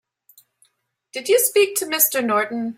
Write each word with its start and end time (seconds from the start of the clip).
Did 1.13 1.29
you 1.29 1.37
speak 1.37 1.75
to 1.75 1.85
Mr. 1.85 2.25
Norton? 2.25 2.69